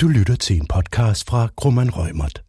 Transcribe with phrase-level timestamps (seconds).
[0.00, 2.42] Du lytter til en podcast fra Grumman Rømert.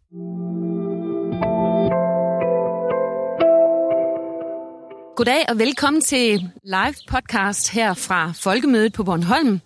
[5.16, 9.60] Goddag og velkommen til live podcast her fra Folkemødet på Bornholm.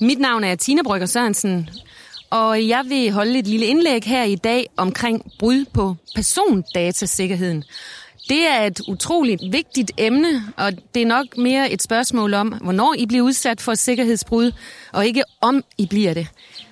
[0.00, 1.68] Mit navn er Tina Brygger Sørensen,
[2.30, 7.64] og jeg vil holde et lille indlæg her i dag omkring brud på persondatasikkerheden.
[8.28, 12.94] Det er et utroligt vigtigt emne, og det er nok mere et spørgsmål om, hvornår
[12.98, 14.52] I bliver udsat for sikkerhedsbrud,
[14.92, 16.26] og ikke om I bliver det.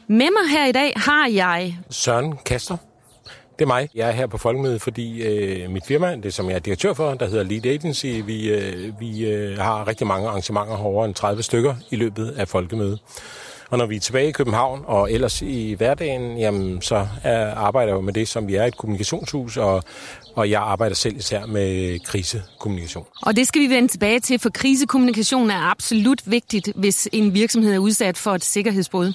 [0.09, 1.79] Med mig her i dag har jeg...
[1.91, 2.77] Søren Kaster.
[3.59, 3.89] Det er mig.
[3.95, 7.15] Jeg er her på Folkemødet, fordi øh, mit firma, det som jeg er direktør for,
[7.15, 11.43] der hedder Lead Agency, vi, øh, vi øh, har rigtig mange arrangementer, over end 30
[11.43, 13.01] stykker i løbet af Folkemødet.
[13.71, 17.93] Og når vi er tilbage i København og ellers i hverdagen, jamen, så er, arbejder
[17.93, 19.83] jeg jo med det, som vi er et kommunikationshus, og,
[20.35, 23.07] og jeg arbejder selv især med krisekommunikation.
[23.23, 27.75] Og det skal vi vende tilbage til, for krisekommunikation er absolut vigtigt, hvis en virksomhed
[27.75, 29.13] er udsat for et sikkerhedsbrud.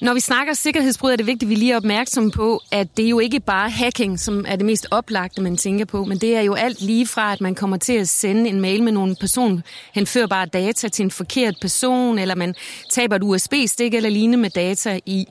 [0.00, 3.02] Når vi snakker sikkerhedsbrud, er det vigtigt, at vi lige er opmærksom på, at det
[3.02, 6.40] jo ikke bare hacking, som er det mest oplagte, man tænker på, men det er
[6.40, 10.46] jo alt lige fra, at man kommer til at sende en mail med nogle personhenførbare
[10.46, 12.54] data til en forkert person, eller man
[12.90, 15.26] taber et USB-stik eller lignende med data i.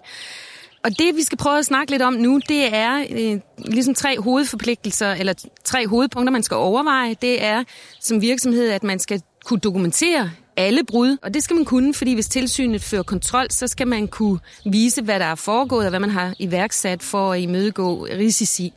[0.84, 4.20] Og det, vi skal prøve at snakke lidt om nu, det er øh, ligesom tre
[4.20, 7.16] hovedforpligtelser, eller tre hovedpunkter, man skal overveje.
[7.22, 7.64] Det er
[8.02, 12.14] som virksomhed, at man skal kunne dokumentere alle brud, og det skal man kunne, fordi
[12.14, 16.00] hvis tilsynet fører kontrol, så skal man kunne vise, hvad der er foregået, og hvad
[16.00, 18.74] man har iværksat for at imødegå risici.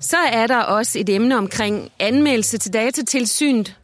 [0.00, 3.76] Så er der også et emne omkring anmeldelse til datatilsynet,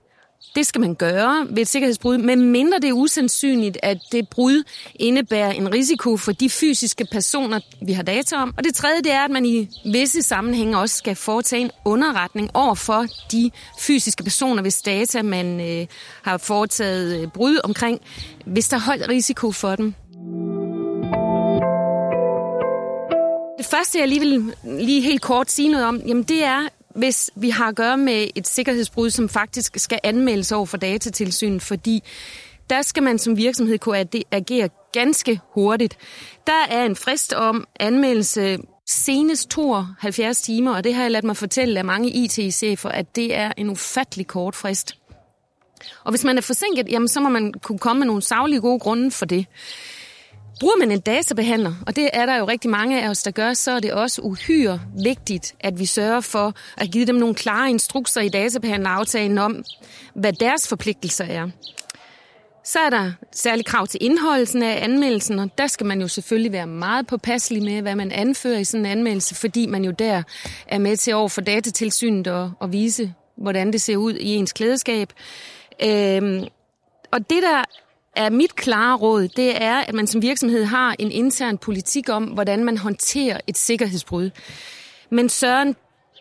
[0.54, 4.62] det skal man gøre ved et sikkerhedsbrud, men mindre det er usandsynligt, at det brud
[4.94, 8.54] indebærer en risiko for de fysiske personer, vi har data om.
[8.56, 12.50] Og det tredje, det er, at man i visse sammenhænge også skal foretage en underretning
[12.54, 15.86] over for de fysiske personer, hvis data man øh,
[16.22, 18.00] har foretaget øh, brud omkring,
[18.46, 19.94] hvis der er højt risiko for dem.
[23.58, 26.68] Det første, jeg lige vil lige helt kort sige noget om, jamen det er,
[27.00, 31.62] hvis vi har at gøre med et sikkerhedsbrud, som faktisk skal anmeldes over for datatilsynet,
[31.62, 32.02] fordi
[32.70, 35.96] der skal man som virksomhed kunne agere ganske hurtigt.
[36.46, 41.36] Der er en frist om anmeldelse senest 72 timer, og det har jeg ladt mig
[41.36, 44.96] fortælle af mange IT-chefer, at det er en ufattelig kort frist.
[46.04, 48.78] Og hvis man er forsinket, jamen, så må man kunne komme med nogle savlige gode
[48.78, 49.46] grunde for det.
[50.60, 53.52] Bruger man en databehandler, og det er der jo rigtig mange af os, der gør,
[53.52, 57.70] så er det også uhyre vigtigt, at vi sørger for at give dem nogle klare
[57.70, 59.64] instrukser i databehandleraftalen om,
[60.14, 61.48] hvad deres forpligtelser er.
[62.64, 66.52] Så er der særlig krav til indholdelsen af anmeldelsen, og der skal man jo selvfølgelig
[66.52, 70.22] være meget påpasselig med, hvad man anfører i sådan en anmeldelse, fordi man jo der
[70.66, 74.52] er med til over for datatilsynet og, og vise, hvordan det ser ud i ens
[74.52, 75.12] klædeskab.
[75.82, 76.44] Øhm,
[77.12, 77.64] og det, der
[78.16, 82.24] er mit klare råd, det er, at man som virksomhed har en intern politik om,
[82.24, 84.30] hvordan man håndterer et sikkerhedsbrud.
[85.10, 85.68] Men Søren,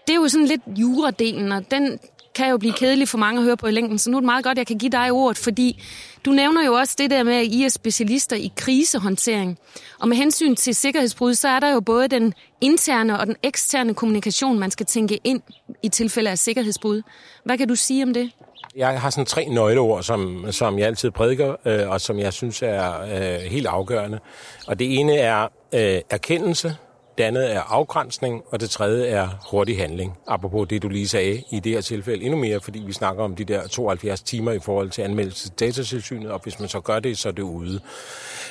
[0.08, 2.00] det er jo sådan lidt juradelen, og den
[2.40, 4.26] kan jo blive kedelig for mange at høre på i længden, så nu er det
[4.26, 5.84] meget godt, at jeg kan give dig ordet, fordi
[6.26, 9.58] du nævner jo også det der med, at I er specialister i krisehåndtering.
[10.00, 13.94] Og med hensyn til sikkerhedsbrud, så er der jo både den interne og den eksterne
[13.94, 15.42] kommunikation, man skal tænke ind
[15.84, 17.02] i tilfælde af sikkerhedsbrud.
[17.46, 18.32] Hvad kan du sige om det?
[18.76, 22.62] Jeg har sådan tre nøgleord, som, som jeg altid prædiker, øh, og som jeg synes
[22.62, 24.20] er øh, helt afgørende.
[24.68, 26.76] Og det ene er øh, erkendelse,
[27.20, 30.18] det andet er afgrænsning, og det tredje er hurtig handling.
[30.28, 33.36] Apropos det, du lige sagde i det her tilfælde endnu mere, fordi vi snakker om
[33.36, 37.00] de der 72 timer i forhold til anmeldelse til datatilsynet, og hvis man så gør
[37.00, 37.80] det, så er det ude.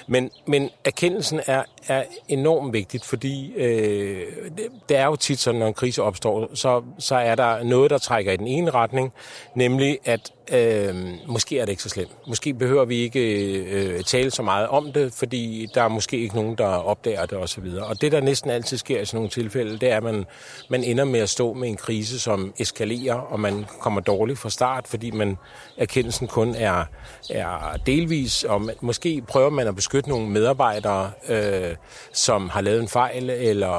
[0.07, 4.27] Men, men erkendelsen er, er enormt vigtigt, fordi øh,
[4.57, 7.91] det, det er jo tit sådan, når en krise opstår, så, så er der noget,
[7.91, 9.13] der trækker i den ene retning,
[9.55, 10.95] nemlig at øh,
[11.27, 12.11] måske er det ikke så slemt.
[12.27, 13.21] Måske behøver vi ikke
[13.63, 17.39] øh, tale så meget om det, fordi der er måske ikke nogen, der opdager det
[17.39, 17.65] osv.
[17.81, 20.25] Og, og det, der næsten altid sker i sådan nogle tilfælde, det er, at man,
[20.71, 24.51] man ender med at stå med en krise, som eskalerer, og man kommer dårligt fra
[24.51, 25.37] start, fordi man
[25.77, 26.85] erkendelsen kun er,
[27.31, 31.77] er delvis, og man, måske prøver man at beskytte nogle medarbejdere, øh,
[32.13, 33.73] som har lavet en fejl, eller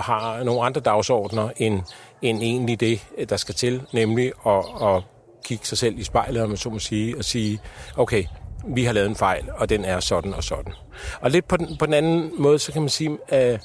[0.00, 1.80] har nogle andre dagsordner, end,
[2.22, 5.02] end egentlig det, der skal til, nemlig at, at
[5.44, 7.60] kigge sig selv i spejlet, om man så må sige, og sige,
[7.96, 8.24] okay,
[8.66, 10.72] vi har lavet en fejl, og den er sådan og sådan.
[11.20, 13.58] Og lidt på den, på den anden måde, så kan man sige, øh,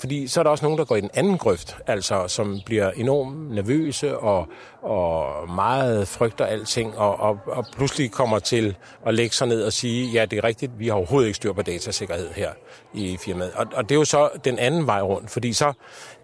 [0.00, 2.90] fordi så er der også nogen, der går i den anden grøft, altså som bliver
[2.90, 4.48] enormt nervøse og,
[4.82, 9.72] og meget frygter alting, og, og, og pludselig kommer til at lægge sig ned og
[9.72, 12.50] sige, ja, det er rigtigt, vi har overhovedet ikke styr på datasikkerhed her
[12.94, 13.52] i firmaet.
[13.54, 15.72] Og, og det er jo så den anden vej rundt, fordi så,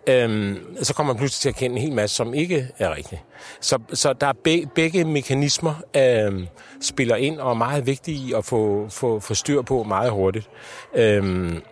[0.06, 3.20] øhm, så kommer man pludselig til at kende en hel masse, som ikke er rigtigt.
[3.60, 6.46] Så, så der er be, begge mekanismer øhm,
[6.81, 10.49] spiller ind og er meget vigtige at få, få, få styr på meget hurtigt.
[10.94, 11.62] Øhm,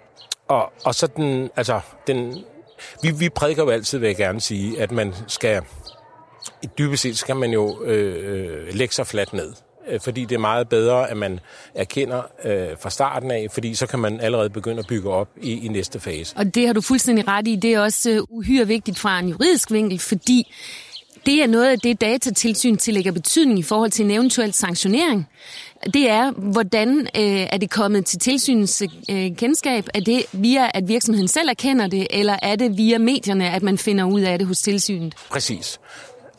[0.49, 2.45] og, og så den, altså, den,
[3.03, 5.63] vi, vi prædiker jo altid, vil jeg gerne sige, at man skal,
[6.79, 9.53] dybest set skal man jo øh, øh lægge sig fladt ned.
[9.91, 11.41] Øh, fordi det er meget bedre, at man
[11.75, 15.65] erkender øh, fra starten af, fordi så kan man allerede begynde at bygge op i,
[15.65, 16.37] i næste fase.
[16.37, 17.57] Og det har du fuldstændig ret i.
[17.57, 20.53] Det er også øh, uhyre vigtigt fra en juridisk vinkel, fordi
[21.27, 25.29] det er noget af det, datatilsyn tillægger betydning i forhold til en eventuel sanktionering.
[25.95, 29.89] Det er, hvordan øh, er det kommet til tilsynens øh, kendskab?
[29.95, 33.79] Er det via, at virksomheden selv erkender det, eller er det via medierne, at man
[33.79, 35.15] finder ud af det hos tilsynet?
[35.31, 35.81] Præcis.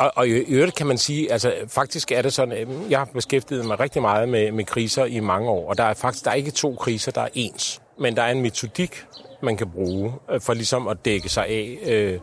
[0.01, 3.05] Og, og i øvrigt kan man sige, altså faktisk er det sådan, øh, jeg har
[3.05, 6.31] beskæftiget mig rigtig meget med, med kriser i mange år, og der er faktisk der
[6.31, 7.81] er ikke to kriser, der er ens.
[7.99, 9.05] Men der er en metodik,
[9.43, 12.19] man kan bruge øh, for ligesom at dække sig af øh,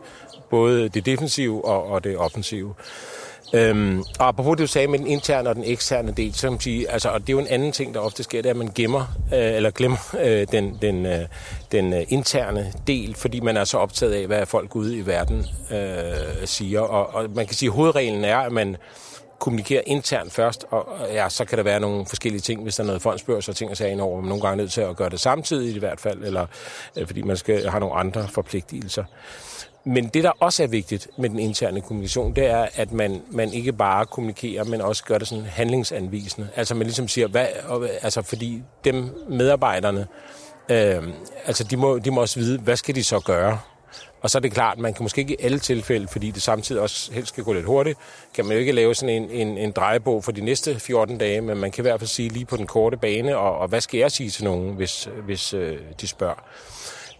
[0.49, 2.73] både det defensive og, og det offensive.
[3.53, 6.51] Øhm, og apropos det, du sagde med den interne og den eksterne del, så kan
[6.51, 8.53] man sige, altså, og det er jo en anden ting, der ofte sker, det er,
[8.53, 11.25] at man gemmer, øh, eller glemmer øh, den, den, øh,
[11.71, 15.45] den øh, interne del, fordi man er så optaget af, hvad folk ude i verden
[15.71, 16.79] øh, siger.
[16.79, 18.77] Og, og man kan sige, at hovedreglen er, at man
[19.39, 22.87] kommunikerer internt først, og ja, så kan der være nogle forskellige ting, hvis der er
[22.87, 25.09] noget fondsbørs og ting og sager over, man nogle gange er nødt til at gøre
[25.09, 26.45] det samtidig i hvert fald, eller
[26.97, 29.03] øh, fordi man skal have nogle andre forpligtelser.
[29.83, 33.53] Men det, der også er vigtigt med den interne kommunikation, det er, at man, man
[33.53, 36.47] ikke bare kommunikerer, men også gør det sådan handlingsanvisende.
[36.55, 37.47] Altså man ligesom siger, hvad,
[38.01, 40.07] altså fordi dem medarbejderne,
[40.69, 41.03] øh,
[41.45, 43.59] altså de må, de må også vide, hvad skal de så gøre?
[44.21, 46.81] Og så er det klart, man kan måske ikke i alle tilfælde, fordi det samtidig
[46.81, 47.99] også helst skal gå lidt hurtigt,
[48.33, 51.41] kan man jo ikke lave sådan en, en, en drejebog for de næste 14 dage,
[51.41, 53.81] men man kan i hvert fald sige lige på den korte bane, og, og hvad
[53.81, 56.43] skal jeg sige til nogen, hvis, hvis øh, de spørger.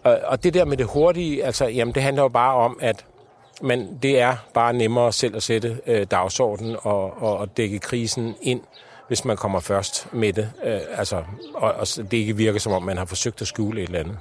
[0.04, 3.06] Og, og det der med det hurtige, altså, jamen, det handler jo bare om, at
[3.62, 8.36] men det er bare nemmere selv at sætte øh, dagsordenen og, og, og dække krisen
[8.42, 8.62] ind,
[9.08, 10.52] hvis man kommer først med det.
[10.64, 11.24] Øh, altså,
[11.54, 14.18] og, og det ikke virker som om, man har forsøgt at skjule et eller andet.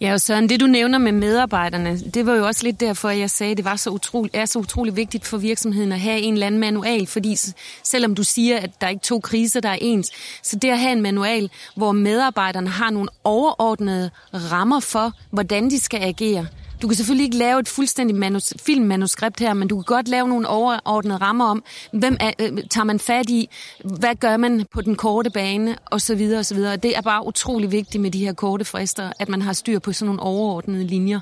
[0.00, 3.30] Ja, og Søren, det du nævner med medarbejderne, det var jo også lidt derfor, jeg
[3.30, 6.32] sagde, at det var så utrolig, er så utrolig vigtigt for virksomheden at have en
[6.34, 7.36] eller anden manual, fordi
[7.82, 10.10] selvom du siger, at der er ikke to kriser, der er ens,
[10.42, 15.80] så det at have en manual, hvor medarbejderne har nogle overordnede rammer for, hvordan de
[15.80, 16.46] skal agere,
[16.82, 20.28] du kan selvfølgelig ikke lave et fuldstændig manus, filmmanuskript her, men du kan godt lave
[20.28, 23.50] nogle overordnede rammer om, hvem er, øh, tager man fat i,
[23.84, 26.76] hvad gør man på den korte bane, og så videre, og så videre.
[26.76, 29.92] Det er bare utrolig vigtigt med de her korte frister, at man har styr på
[29.92, 31.20] sådan nogle overordnede linjer.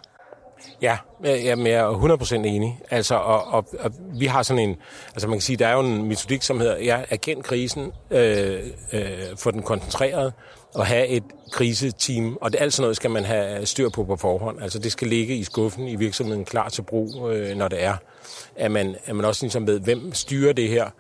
[0.83, 2.81] Ja, øh, jeg er 100% enig.
[2.91, 4.77] Altså, og, og, og vi har sådan en,
[5.15, 8.61] altså man kan sige, der er jo en metodik, som hedder, ja, erkend krisen, øh,
[8.93, 9.03] øh,
[9.37, 10.33] få den koncentreret,
[10.75, 11.23] og have et
[11.53, 14.63] kriseteam, og det, alt sådan noget skal man have styr på på forhånd.
[14.63, 17.97] Altså det skal ligge i skuffen i virksomheden klar til brug, øh, når det er.
[18.57, 20.91] At man, at man også ligesom ved, hvem styrer det her,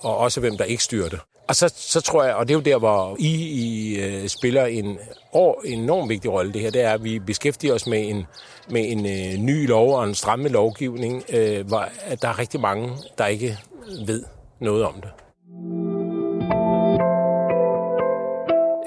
[0.00, 1.20] og også hvem der ikke styrer det.
[1.48, 4.64] Og så, så tror jeg, og det er jo der, hvor I, I øh, spiller
[4.64, 4.98] en,
[5.32, 8.26] år, enormt vigtig rolle, det her, det er, at vi beskæftiger os med en,
[8.70, 11.88] med en øh, ny lov og en stramme lovgivning, øh, hvor
[12.22, 13.58] der er rigtig mange, der ikke
[14.06, 14.24] ved
[14.60, 15.10] noget om det.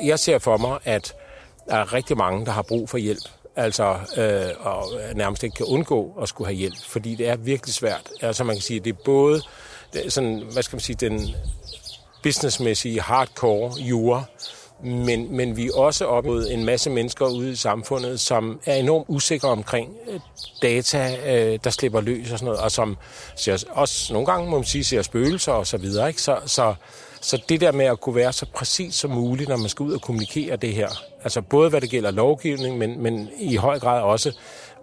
[0.06, 1.14] Jeg ser for mig, at
[1.70, 3.24] der er rigtig mange, der har brug for hjælp.
[3.56, 4.86] Altså, øh, og
[5.16, 8.10] nærmest ikke kan undgå at skulle have hjælp, fordi det er virkelig svært.
[8.22, 9.42] Altså, man kan sige, det er både
[10.10, 11.36] sådan, hvad skal man sige, den
[12.24, 14.24] businessmæssige hardcore jura,
[14.84, 18.76] men, men vi er også op mod en masse mennesker ude i samfundet, som er
[18.76, 20.20] enormt usikre omkring øh,
[20.62, 22.98] data, øh, der slipper løs og sådan noget, og som
[23.36, 26.08] ser, også nogle gange, må man sige, ser spøgelser og så videre.
[26.08, 26.22] Ikke?
[26.22, 26.76] Så, så,
[27.26, 29.94] så det der med at kunne være så præcis som muligt, når man skal ud
[29.94, 30.90] og kommunikere det her,
[31.24, 34.32] altså både hvad det gælder lovgivning, men, men i høj grad også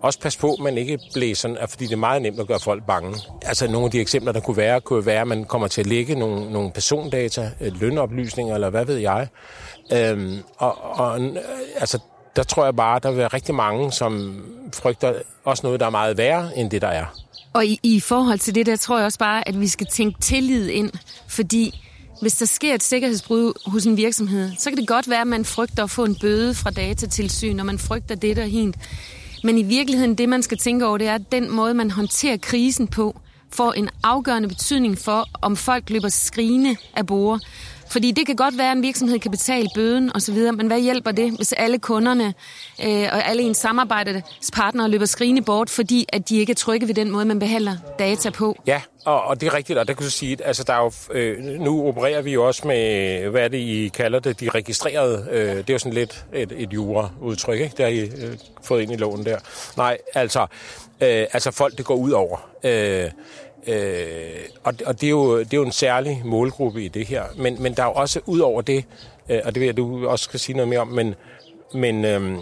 [0.00, 2.60] også pas på, at man ikke bliver sådan, fordi det er meget nemt at gøre
[2.60, 3.16] folk bange.
[3.46, 5.86] Altså nogle af de eksempler, der kunne være, kunne være, at man kommer til at
[5.86, 9.28] lægge nogle, nogle persondata, øh, lønoplysninger, eller hvad ved jeg.
[9.92, 11.20] Øhm, og, og
[11.76, 11.98] altså,
[12.36, 14.44] der tror jeg bare, der vil være rigtig mange, som
[14.74, 17.04] frygter også noget, der er meget værre, end det, der er.
[17.52, 20.20] Og i, i forhold til det, der tror jeg også bare, at vi skal tænke
[20.20, 20.92] tillid ind,
[21.28, 21.80] fordi
[22.22, 25.44] hvis der sker et sikkerhedsbrud hos en virksomhed, så kan det godt være, at man
[25.44, 28.76] frygter at få en bøde fra datatilsyn, og man frygter det der hint.
[29.44, 32.36] Men i virkeligheden, det man skal tænke over, det er, at den måde, man håndterer
[32.36, 33.20] krisen på,
[33.52, 37.40] får en afgørende betydning for, om folk løber skrigende af bord.
[37.92, 41.12] Fordi det kan godt være, at en virksomhed kan betale bøden osv., men hvad hjælper
[41.12, 42.34] det, hvis alle kunderne
[42.84, 46.94] øh, og alle ens samarbejdspartnere løber skrigende bort, fordi at de ikke er trygge ved
[46.94, 48.56] den måde, man behandler data på?
[48.66, 50.82] Ja, og, og det er rigtigt, og der kan du sige, at altså, der er
[50.82, 55.26] jo, øh, nu opererer vi jo også med, hvad det, I kalder det, de registrerede.
[55.30, 57.74] Øh, det er jo sådan lidt et, et jura-udtryk, ikke?
[57.76, 59.38] Det har I øh, fået ind i loven der.
[59.76, 60.40] Nej, altså,
[61.00, 62.38] øh, altså folk, det går ud over.
[62.64, 63.10] Øh,
[63.66, 67.24] Øh, og og det, er jo, det er jo en særlig målgruppe i det her.
[67.36, 68.84] Men, men der er jo også ud over det,
[69.28, 71.14] øh, og det vil jeg, du også skal sige noget mere om, men,
[71.74, 72.38] men øh,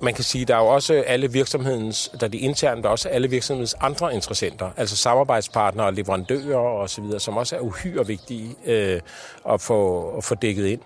[0.00, 2.92] man kan sige, der er jo også alle virksomhedens, der er de interne, der er
[2.92, 8.06] også alle virksomhedens andre interessenter, altså samarbejdspartnere, leverandører og så videre, som også er uhyre
[8.06, 9.00] vigtige øh,
[9.48, 10.80] at, få, at få dækket ind.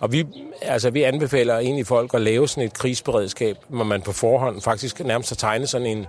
[0.00, 0.26] Og vi,
[0.62, 5.00] altså, vi anbefaler egentlig folk at lave sådan et krigsberedskab, hvor man på forhånd faktisk
[5.00, 6.06] nærmest har tegnet sådan en...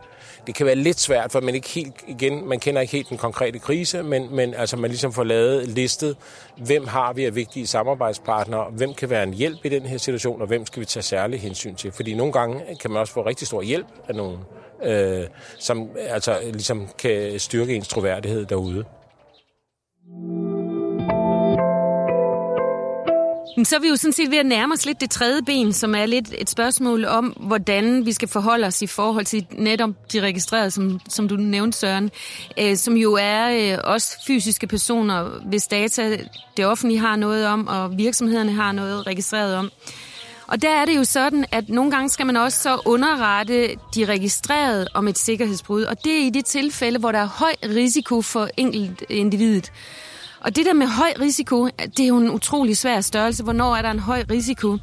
[0.48, 3.18] Det kan være lidt svært, for man ikke helt, igen, man kender ikke helt den
[3.18, 6.18] konkrete krise, men, men altså, man ligesom får lavet listet,
[6.58, 10.42] hvem har vi af vigtige samarbejdspartnere, hvem kan være en hjælp i den her situation,
[10.42, 11.92] og hvem skal vi tage særlig hensyn til.
[11.92, 14.39] Fordi nogle gange kan man også få rigtig stor hjælp af nogen,
[14.84, 15.24] øh,
[15.60, 18.86] som altså ligesom kan styrke ens troværdighed derude.
[23.55, 25.74] Men så er vi jo sådan set ved at nærme os lidt det tredje ben,
[25.74, 29.89] som er lidt et spørgsmål om, hvordan vi skal forholde os i forhold til netop
[30.13, 32.12] de registrerede, som, som du nævnte, Søren,
[32.60, 36.17] øh, som jo er øh, også fysiske personer, hvis data
[36.57, 39.72] det offentlige har noget om, og virksomhederne har noget registreret om.
[40.48, 44.05] Og der er det jo sådan, at nogle gange skal man også så underrette de
[44.05, 48.22] registrerede om et sikkerhedsbrud, og det er i de tilfælde, hvor der er høj risiko
[48.22, 49.72] for enkelt individet.
[50.43, 53.43] Og det der med høj risiko, det er jo en utrolig svær størrelse.
[53.43, 54.77] Hvornår er der en høj risiko?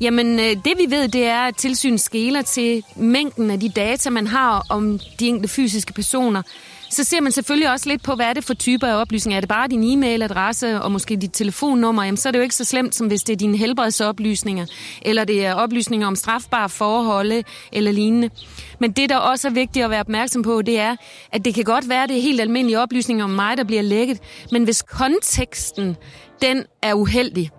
[0.00, 4.10] Jamen, øh, det vi ved, det er, at tilsyn skæler til mængden af de data,
[4.10, 6.42] man har om de enkelte fysiske personer.
[6.90, 9.36] Så ser man selvfølgelig også lidt på, hvad er det for typer af oplysninger.
[9.36, 12.04] Er det bare din e-mailadresse og måske dit telefonnummer?
[12.04, 14.66] Jamen, så er det jo ikke så slemt, som hvis det er dine helbredsoplysninger,
[15.02, 18.30] eller det er oplysninger om strafbare forhold eller lignende.
[18.78, 20.96] Men det, der også er vigtigt at være opmærksom på, det er,
[21.32, 23.82] at det kan godt være, at det er helt almindelige oplysninger om mig, der bliver
[23.82, 24.18] lækket.
[24.52, 25.96] Men hvis konteksten,
[26.42, 27.50] den er uheldig,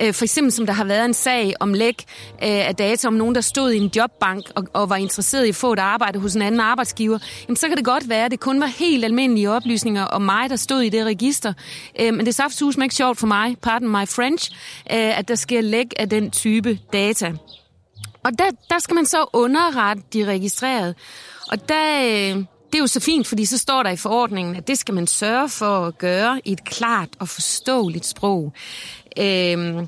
[0.00, 3.14] Øh, for eksempel som der har været en sag om læk øh, af data om
[3.14, 6.18] nogen, der stod i en jobbank og, og var interesseret i at få et arbejde
[6.18, 9.04] hos en anden arbejdsgiver, jamen så kan det godt være, at det kun var helt
[9.04, 11.52] almindelige oplysninger om mig, der stod i det register.
[12.00, 14.52] Øh, men det er saftsusme ikke sjovt for mig, pardon my French,
[14.92, 17.32] øh, at der sker læk af den type data.
[18.24, 20.94] Og der, der skal man så underrette de registrerede.
[21.50, 24.68] Og der, øh, det er jo så fint, fordi så står der i forordningen, at
[24.68, 28.52] det skal man sørge for at gøre i et klart og forståeligt sprog.
[29.18, 29.86] Øh,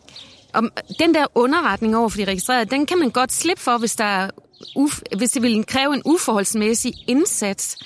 [0.55, 0.63] og
[0.99, 4.31] den der underretning over for de registrerede, den kan man godt slippe for, hvis, der
[4.79, 7.77] uf- hvis det vil kræve en uforholdsmæssig indsats.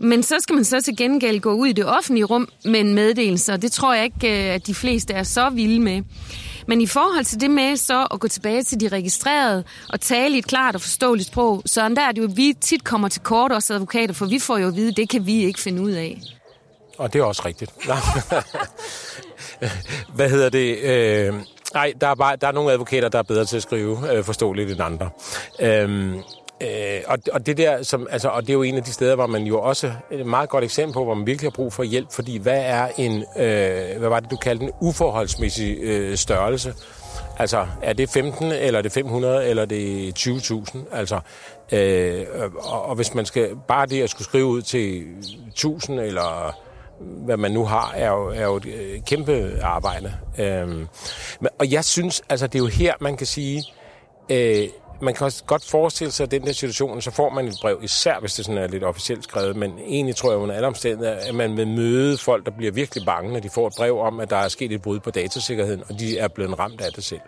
[0.00, 2.94] Men så skal man så til gengæld gå ud i det offentlige rum med en
[2.94, 6.02] meddelelse, og det tror jeg ikke, øh, at de fleste er så vilde med.
[6.66, 10.34] Men i forhold til det med så at gå tilbage til de registrerede og tale
[10.34, 13.08] i et klart og forståeligt sprog, så der er det jo, at vi tit kommer
[13.08, 15.60] til kort, os advokater, for vi får jo at vide, at det kan vi ikke
[15.60, 16.20] finde ud af.
[16.98, 17.72] Og det er også rigtigt.
[20.16, 20.78] Hvad hedder det?
[20.78, 21.34] Øh,
[21.74, 24.24] nej, der er, bare, der er nogle advokater, der er bedre til at skrive øh,
[24.24, 25.10] forståeligt end andre.
[25.60, 26.14] Øh,
[26.60, 29.14] Øh, og, og, det der, som, altså, og det er jo en af de steder,
[29.14, 31.82] hvor man jo også et meget godt eksempel på, hvor man virkelig har brug for
[31.82, 36.74] hjælp, fordi hvad er en, øh, hvad var det, du kaldte en uforholdsmæssig øh, størrelse?
[37.38, 40.78] Altså, er det 15, eller er det 500, eller er det 20.000?
[40.92, 41.20] Altså,
[41.72, 42.26] øh,
[42.58, 45.04] og, og hvis man skal bare det at skulle skrive ud til
[45.48, 46.58] 1000, eller
[47.00, 50.12] hvad man nu har, er jo, er jo et øh, kæmpe arbejde.
[50.38, 50.86] Øhm,
[51.58, 53.64] og jeg synes, altså det er jo her, man kan sige,
[54.30, 54.68] øh,
[55.00, 57.78] man kan også godt forestille sig, at den der situation, så får man et brev,
[57.82, 61.18] især hvis det sådan er lidt officielt skrevet, men egentlig tror jeg under alle omstændigheder,
[61.28, 64.20] at man vil møde folk, der bliver virkelig bange, når de får et brev om,
[64.20, 67.04] at der er sket et brud på datasikkerheden, og de er blevet ramt af det
[67.04, 67.20] selv.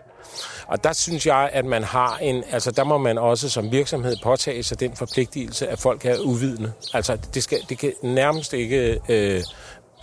[0.67, 4.15] Og der synes jeg, at man har en, altså der må man også som virksomhed
[4.23, 6.71] påtage sig den forpligtelse, at folk er uvidende.
[6.93, 9.41] Altså det, skal, det kan nærmest ikke øh,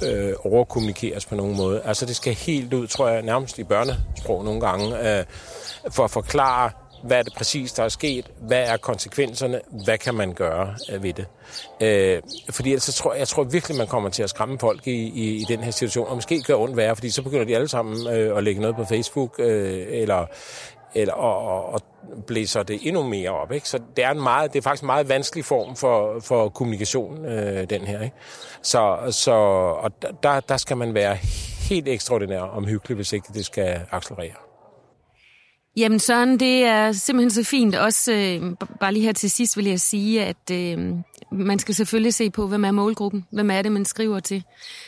[0.02, 1.82] øh, overkommunikeres på nogen måde.
[1.84, 5.24] Altså det skal helt ud, tror jeg, nærmest i børnesprog nogle gange, øh,
[5.90, 6.70] for at forklare,
[7.02, 11.02] hvad er det præcis, der er sket, hvad er konsekvenserne, hvad kan man gøre øh,
[11.02, 11.26] ved det.
[11.80, 14.86] Øh, fordi ellers så tror jeg, jeg tror virkelig, man kommer til at skræmme folk
[14.86, 17.54] i, i, i den her situation, og måske gøre ondt værre, fordi så begynder de
[17.54, 20.26] alle sammen øh, at lægge noget på Facebook, øh, eller,
[20.94, 21.80] eller og, og, og
[22.26, 23.52] blæser det endnu mere op.
[23.52, 23.68] Ikke?
[23.68, 27.26] Så det er, en meget, det er faktisk en meget vanskelig form for, for kommunikation,
[27.26, 28.02] øh, den her.
[28.02, 28.16] Ikke?
[28.62, 29.32] Så, så
[29.82, 31.14] og der, der skal man være
[31.68, 34.47] helt ekstraordinær omhyggelig, hvis ikke det skal accelerere.
[35.78, 37.74] Jamen Søren, det er simpelthen så fint.
[37.74, 40.94] Også øh, bare lige her til sidst vil jeg sige, at øh,
[41.32, 43.26] man skal selvfølgelig se på, hvem er målgruppen?
[43.30, 44.44] Hvem er det, man skriver til?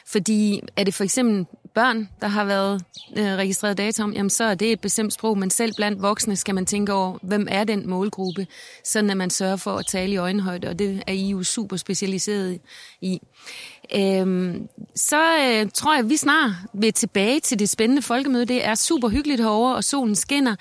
[0.07, 2.83] Fordi er det for eksempel børn, der har været
[3.17, 6.37] øh, registreret data om, jamen så er det et bestemt sprog, men selv blandt voksne
[6.37, 8.47] skal man tænke over, hvem er den målgruppe,
[8.85, 11.77] sådan at man sørger for at tale i øjenhøjde, og det er I jo super
[11.77, 12.59] specialiseret
[13.01, 13.21] i.
[13.95, 18.45] Øhm, så øh, tror jeg, at vi snart vil tilbage til det spændende folkemøde.
[18.45, 20.57] Det er super hyggeligt herovre, og solen skinner.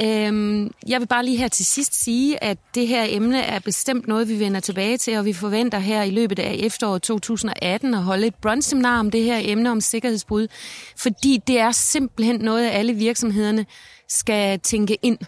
[0.00, 4.08] Øhm, jeg vil bare lige her til sidst sige, at det her emne er bestemt
[4.08, 8.02] noget, vi vender tilbage til, og vi forventer her i løbet af efteråret 2018 at
[8.02, 10.48] holde et brunchseminar om det her emne om sikkerhedsbrud,
[10.96, 13.66] fordi det er simpelthen noget, alle virksomhederne
[14.08, 15.18] skal tænke ind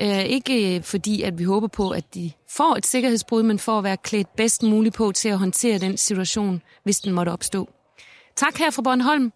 [0.00, 3.84] Øh, ikke fordi, at vi håber på, at de får et sikkerhedsbrud, men for at
[3.84, 7.68] være klædt bedst muligt på til at håndtere den situation, hvis den måtte opstå.
[8.36, 9.32] Tak her fra Bornholm.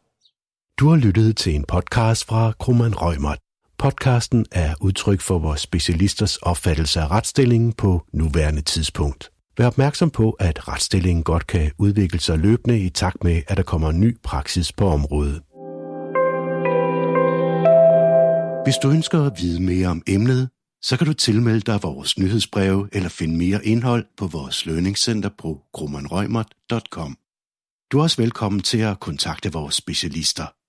[0.79, 3.39] Du har lyttet til en podcast fra Krummeren Rømert.
[3.79, 9.31] Podcasten er udtryk for vores specialisters opfattelse af retsstillingen på nuværende tidspunkt.
[9.59, 13.63] Vær opmærksom på, at retsstillingen godt kan udvikle sig løbende i takt med, at der
[13.63, 15.43] kommer ny praksis på området.
[18.65, 20.51] Hvis du ønsker at vide mere om emnet,
[20.83, 25.61] så kan du tilmelde dig vores nyhedsbreve eller finde mere indhold på vores lønningscenter på
[25.73, 27.17] grummanrøgmert.com.
[27.93, 30.60] Du er også velkommen til at kontakte vores specialister.